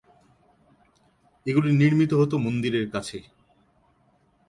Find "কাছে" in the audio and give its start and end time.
2.93-3.17